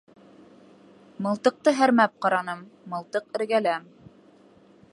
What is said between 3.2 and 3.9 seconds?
эргәлә.